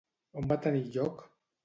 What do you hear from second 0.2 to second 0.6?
On va